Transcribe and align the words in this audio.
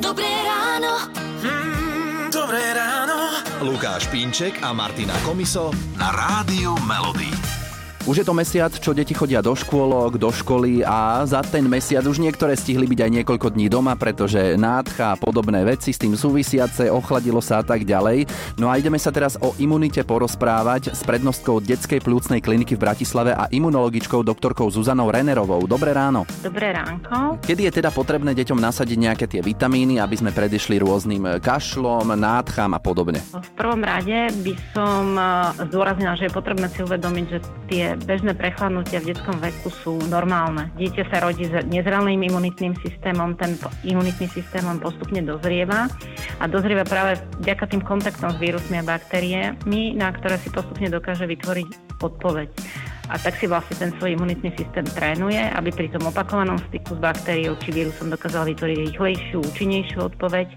Dobré 0.00 0.30
ráno. 0.44 1.10
Mm, 1.42 2.30
dobré 2.32 2.72
ráno. 2.76 3.42
Lukáš 3.64 4.06
Pínček 4.12 4.62
a 4.62 4.72
Martina 4.72 5.16
Komiso 5.24 5.72
na 5.96 6.12
Rádiu 6.12 6.76
Melody. 6.84 7.32
Už 8.08 8.24
je 8.24 8.28
to 8.32 8.32
mesiac, 8.32 8.72
čo 8.72 8.96
deti 8.96 9.12
chodia 9.12 9.44
do 9.44 9.52
škôlok, 9.52 10.16
do 10.16 10.32
školy 10.32 10.80
a 10.80 11.28
za 11.28 11.44
ten 11.44 11.68
mesiac 11.68 12.00
už 12.08 12.24
niektoré 12.24 12.56
stihli 12.56 12.88
byť 12.88 13.04
aj 13.04 13.10
niekoľko 13.20 13.52
dní 13.52 13.68
doma, 13.68 14.00
pretože 14.00 14.56
nádcha 14.56 15.12
a 15.12 15.20
podobné 15.20 15.60
veci 15.60 15.92
s 15.92 16.00
tým 16.00 16.16
súvisiace, 16.16 16.88
ochladilo 16.88 17.44
sa 17.44 17.60
a 17.60 17.64
tak 17.68 17.84
ďalej. 17.84 18.24
No 18.56 18.72
a 18.72 18.80
ideme 18.80 18.96
sa 18.96 19.12
teraz 19.12 19.36
o 19.36 19.52
imunite 19.60 20.00
porozprávať 20.08 20.96
s 20.96 21.04
prednostkou 21.04 21.60
detskej 21.60 22.00
plúcnej 22.00 22.40
kliniky 22.40 22.80
v 22.80 22.88
Bratislave 22.88 23.36
a 23.36 23.44
imunologičkou 23.52 24.24
doktorkou 24.24 24.72
Zuzanou 24.72 25.12
Renerovou. 25.12 25.68
Dobré 25.68 25.92
ráno. 25.92 26.24
Dobré 26.40 26.72
ránko. 26.72 27.44
Kedy 27.44 27.68
je 27.68 27.72
teda 27.76 27.92
potrebné 27.92 28.32
deťom 28.32 28.56
nasadiť 28.56 28.96
nejaké 29.04 29.28
tie 29.28 29.44
vitamíny, 29.44 30.00
aby 30.00 30.16
sme 30.16 30.32
predišli 30.32 30.80
rôznym 30.80 31.44
kašlom, 31.44 32.16
nádcham 32.16 32.72
a 32.72 32.80
podobne? 32.80 33.20
V 33.20 33.52
prvom 33.52 33.84
rade 33.84 34.32
by 34.40 34.54
som 34.72 35.12
eh, 35.12 35.68
zdôraznila, 35.68 36.16
že 36.16 36.24
je 36.24 36.32
potrebné 36.32 36.72
si 36.72 36.80
uvedomiť, 36.80 37.26
že 37.28 37.40
tie 37.68 37.97
bežné 38.04 38.34
prechladnutia 38.34 39.02
v 39.02 39.14
detskom 39.14 39.38
veku 39.42 39.70
sú 39.70 39.98
normálne. 40.06 40.70
Dieťa 40.78 41.04
sa 41.10 41.24
rodí 41.24 41.48
s 41.48 41.54
nezrelným 41.66 42.22
imunitným 42.28 42.78
systémom, 42.82 43.34
ten 43.34 43.58
imunitný 43.82 44.30
systém 44.30 44.62
postupne 44.78 45.24
dozrieva 45.24 45.90
a 46.38 46.44
dozrieva 46.46 46.86
práve 46.86 47.18
vďaka 47.42 47.64
tým 47.74 47.82
kontaktom 47.82 48.34
s 48.34 48.38
vírusmi 48.38 48.78
a 48.78 48.86
baktériami, 48.86 49.96
na 49.96 50.12
ktoré 50.14 50.38
si 50.38 50.52
postupne 50.52 50.86
dokáže 50.92 51.26
vytvoriť 51.26 51.98
odpoveď 52.02 52.50
a 53.08 53.16
tak 53.16 53.40
si 53.40 53.48
vlastne 53.48 53.76
ten 53.80 53.90
svoj 53.96 54.20
imunitný 54.20 54.52
systém 54.52 54.84
trénuje, 54.84 55.40
aby 55.56 55.72
pri 55.72 55.88
tom 55.88 56.12
opakovanom 56.12 56.60
styku 56.68 56.92
s 56.96 57.00
baktériou 57.00 57.56
či 57.56 57.72
vírusom 57.72 58.12
dokázal 58.12 58.52
vytvoriť 58.52 58.78
rýchlejšiu, 58.92 59.40
účinnejšiu 59.40 59.98
odpoveď 60.12 60.52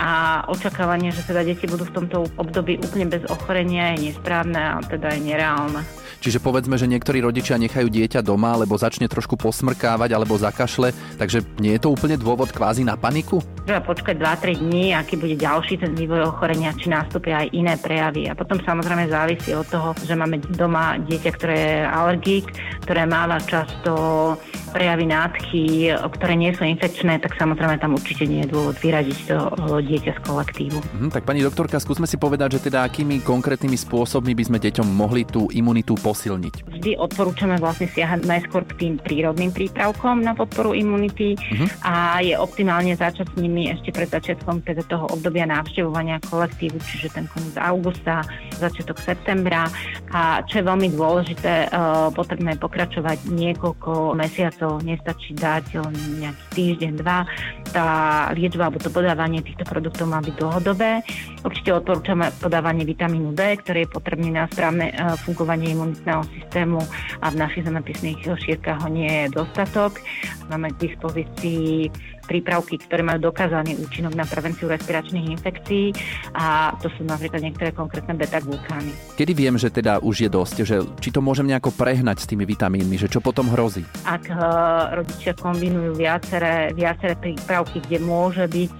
a 0.00 0.42
očakávanie, 0.48 1.12
že 1.12 1.26
teda 1.26 1.44
deti 1.44 1.66
budú 1.68 1.84
v 1.84 1.94
tomto 1.98 2.30
období 2.40 2.80
úplne 2.80 3.10
bez 3.10 3.26
ochorenia 3.28 3.98
je 3.98 4.10
nesprávne 4.10 4.56
a 4.56 4.80
teda 4.86 5.18
je 5.18 5.20
nereálne. 5.34 5.82
Čiže 6.20 6.44
povedzme, 6.44 6.76
že 6.76 6.84
niektorí 6.84 7.24
rodičia 7.24 7.56
nechajú 7.56 7.88
dieťa 7.88 8.20
doma, 8.20 8.52
alebo 8.52 8.76
začne 8.76 9.08
trošku 9.08 9.40
posmrkávať 9.40 10.12
alebo 10.12 10.36
zakašle, 10.36 10.92
takže 11.16 11.40
nie 11.56 11.74
je 11.76 11.82
to 11.82 11.88
úplne 11.88 12.20
dôvod 12.20 12.52
kvázi 12.52 12.84
na 12.84 13.00
paniku? 13.00 13.40
Treba 13.64 13.80
počkať 13.80 14.20
2-3 14.20 14.60
dní, 14.60 14.92
aký 14.92 15.16
bude 15.16 15.40
ďalší 15.40 15.80
ten 15.80 15.96
vývoj 15.96 16.28
ochorenia, 16.28 16.76
či 16.76 16.92
nastúpia 16.92 17.40
aj 17.40 17.48
iné 17.56 17.74
prejavy. 17.80 18.28
A 18.28 18.36
potom 18.36 18.60
samozrejme 18.60 19.08
závisí 19.08 19.56
od 19.56 19.64
toho, 19.72 19.96
že 20.04 20.12
máme 20.12 20.44
doma 20.52 21.00
dieťa, 21.00 21.30
ktoré 21.32 21.56
je 21.56 21.76
alergik, 21.88 22.46
ktoré 22.84 23.08
máva 23.08 23.40
často 23.40 24.36
prejavy 24.76 25.08
nádchy, 25.08 25.90
ktoré 25.90 26.36
nie 26.36 26.52
sú 26.54 26.62
infekčné, 26.68 27.18
tak 27.18 27.34
samozrejme 27.40 27.80
tam 27.80 27.96
určite 27.96 28.28
nie 28.28 28.44
je 28.44 28.52
dôvod 28.52 28.76
vyradiť 28.78 29.18
to 29.26 29.36
dieťa 29.82 30.12
z 30.14 30.20
kolektívu. 30.22 30.78
Mhm, 31.00 31.08
tak 31.10 31.24
pani 31.24 31.40
doktorka, 31.40 31.80
skúsme 31.80 32.04
si 32.04 32.20
povedať, 32.20 32.60
že 32.60 32.70
teda 32.70 32.84
akými 32.84 33.24
konkrétnymi 33.24 33.74
spôsobmi 33.74 34.36
by 34.36 34.44
sme 34.46 34.58
deťom 34.60 34.86
mohli 34.86 35.24
tú 35.24 35.48
imunitu 35.50 35.96
posilniť? 36.10 36.66
Vždy 36.66 36.98
odporúčame 36.98 37.54
vlastne 37.62 37.86
siahať 37.86 38.26
najskôr 38.26 38.66
k 38.66 38.72
tým 38.82 38.94
prírodným 38.98 39.54
prípravkom 39.54 40.26
na 40.26 40.34
podporu 40.34 40.74
imunity 40.74 41.38
uh-huh. 41.38 41.68
a 41.86 42.18
je 42.18 42.34
optimálne 42.34 42.90
začať 42.98 43.30
s 43.30 43.36
nimi 43.38 43.70
ešte 43.70 43.94
pred 43.94 44.10
začiatkom 44.10 44.66
teda 44.66 44.82
toho 44.90 45.06
obdobia 45.14 45.46
návštevovania 45.46 46.18
kolektívu, 46.26 46.82
čiže 46.82 47.14
ten 47.14 47.30
koniec 47.30 47.54
augusta, 47.54 48.26
začiatok 48.58 48.98
septembra 48.98 49.70
a 50.10 50.42
čo 50.42 50.58
je 50.58 50.64
veľmi 50.66 50.88
dôležité, 50.98 51.70
uh, 51.70 52.10
potrebné 52.10 52.58
pokračovať 52.58 53.30
niekoľko 53.30 54.18
mesiacov, 54.18 54.82
nestačí 54.82 55.38
dať 55.38 55.78
len 55.78 55.94
nejaký 56.18 56.44
týždeň, 56.50 56.92
dva. 56.98 57.22
Tá 57.70 57.86
liečba 58.34 58.66
alebo 58.66 58.82
to 58.82 58.90
podávanie 58.90 59.46
týchto 59.46 59.62
produktov 59.62 60.10
má 60.10 60.18
byť 60.18 60.34
dlhodobé. 60.34 61.06
Určite 61.46 61.70
odporúčame 61.78 62.34
podávanie 62.42 62.82
vitamínu 62.82 63.30
D, 63.36 63.62
ktorý 63.62 63.86
je 63.86 63.94
potrebný 63.94 64.34
na 64.34 64.50
správne 64.50 64.90
uh, 64.90 65.14
fungovanie 65.22 65.70
imunity 65.76 65.99
imunitného 66.00 66.22
systému 66.32 66.80
a 67.20 67.26
v 67.28 67.36
našich 67.36 67.64
zemepisných 67.68 68.18
šírkach 68.24 68.80
ho 68.80 68.88
nie 68.88 69.08
je 69.08 69.36
dostatok. 69.36 70.00
Máme 70.48 70.72
k 70.72 70.88
dispozícii 70.88 71.92
prípravky, 72.24 72.78
ktoré 72.78 73.02
majú 73.02 73.28
dokázaný 73.28 73.76
účinok 73.82 74.14
na 74.14 74.24
prevenciu 74.24 74.70
respiračných 74.70 75.34
infekcií 75.34 75.92
a 76.32 76.72
to 76.78 76.88
sú 76.94 77.02
napríklad 77.04 77.42
niektoré 77.42 77.74
konkrétne 77.74 78.14
beta-glukány. 78.14 78.94
Kedy 79.18 79.32
viem, 79.34 79.58
že 79.58 79.68
teda 79.68 79.98
už 80.00 80.24
je 80.24 80.30
dosť, 80.30 80.56
že 80.62 80.76
či 81.02 81.10
to 81.10 81.20
môžem 81.20 81.50
nejako 81.50 81.74
prehnať 81.74 82.22
s 82.22 82.28
tými 82.30 82.46
vitamínmi, 82.46 82.96
že 82.96 83.10
čo 83.10 83.18
potom 83.18 83.50
hrozí? 83.50 83.82
Ak 84.06 84.30
uh, 84.30 84.94
rodičia 84.94 85.34
kombinujú 85.34 85.98
viaceré, 85.98 86.70
viaceré 86.72 87.18
prípravky, 87.18 87.82
kde 87.82 87.98
môže 87.98 88.46
byť 88.46 88.72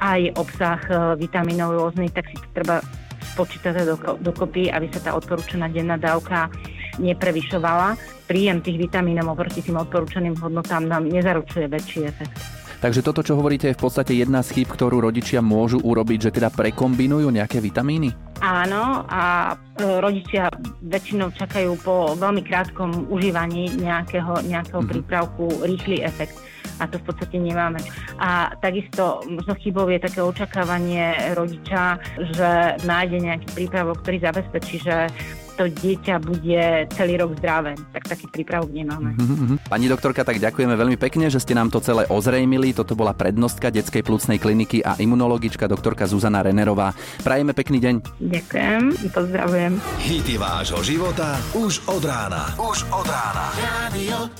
aj 0.00 0.20
obsah 0.36 0.80
uh, 0.92 0.96
vitamínov 1.16 1.72
rôznych, 1.72 2.12
tak 2.12 2.28
si 2.28 2.36
to 2.36 2.48
treba 2.52 2.84
spočítané 3.40 3.88
dokopy, 4.20 4.68
aby 4.68 4.92
sa 4.92 5.00
tá 5.00 5.10
odporúčaná 5.16 5.72
denná 5.72 5.96
dávka 5.96 6.52
neprevyšovala. 7.00 7.96
Príjem 8.28 8.60
tých 8.60 8.76
vitamínov 8.76 9.32
oproti 9.32 9.64
tým 9.64 9.80
odporúčaným 9.80 10.36
hodnotám 10.36 10.84
nám 10.84 11.08
nezaručuje 11.08 11.64
väčší 11.64 12.04
efekt. 12.04 12.59
Takže 12.80 13.04
toto, 13.04 13.20
čo 13.20 13.36
hovoríte, 13.36 13.68
je 13.68 13.76
v 13.76 13.84
podstate 13.84 14.16
jedna 14.16 14.40
z 14.40 14.56
chýb, 14.56 14.72
ktorú 14.72 15.04
rodičia 15.04 15.44
môžu 15.44 15.84
urobiť, 15.84 16.32
že 16.32 16.34
teda 16.40 16.48
prekombinujú 16.48 17.28
nejaké 17.28 17.60
vitamíny? 17.60 18.08
Áno, 18.40 19.04
a 19.04 19.52
e, 19.52 20.00
rodičia 20.00 20.48
väčšinou 20.80 21.28
čakajú 21.36 21.76
po 21.84 22.16
veľmi 22.16 22.40
krátkom 22.40 23.12
užívaní 23.12 23.68
nejakého, 23.76 24.40
nejakého 24.48 24.80
mm-hmm. 24.80 24.96
prípravku 24.96 25.44
rýchly 25.60 26.00
efekt 26.00 26.40
a 26.80 26.88
to 26.88 26.96
v 26.96 27.12
podstate 27.12 27.36
nemáme. 27.36 27.84
A 28.16 28.56
takisto 28.64 29.20
možno 29.28 29.52
chybou 29.60 29.84
je 29.92 30.00
také 30.00 30.24
očakávanie 30.24 31.36
rodiča, 31.36 32.00
že 32.32 32.80
nájde 32.88 33.20
nejaký 33.20 33.48
prípravok, 33.52 34.00
ktorý 34.00 34.24
zabezpečí, 34.24 34.80
že 34.80 35.12
to 35.60 35.68
dieťa 35.68 36.16
bude 36.24 36.88
celý 36.96 37.20
rok 37.20 37.36
zdravé. 37.36 37.76
Tak 37.92 38.08
taký 38.08 38.32
prípravok 38.32 38.72
nemáme. 38.72 39.12
Mm-hmm. 39.12 39.68
Pani 39.68 39.86
doktorka, 39.92 40.24
tak 40.24 40.40
ďakujeme 40.40 40.72
veľmi 40.72 40.96
pekne, 40.96 41.28
že 41.28 41.36
ste 41.36 41.52
nám 41.52 41.68
to 41.68 41.84
celé 41.84 42.08
ozrejmili. 42.08 42.72
Toto 42.72 42.96
bola 42.96 43.12
prednostka 43.12 43.68
detskej 43.68 44.00
plúcnej 44.00 44.40
kliniky 44.40 44.80
a 44.80 44.96
imunologička 44.96 45.68
doktorka 45.68 46.08
Zuzana 46.08 46.40
Renerová. 46.40 46.96
Prajeme 47.20 47.52
pekný 47.52 47.76
deň. 47.84 47.94
Ďakujem, 48.24 48.82
pozdravujem. 49.12 49.72
Hity 50.00 50.40
vášho 50.40 50.80
života 50.80 51.36
už 51.52 51.84
od 51.92 52.08
rána. 52.08 52.56
Už 52.56 52.88
od 52.88 53.04
rána. 53.04 53.52
Radio 53.60 54.32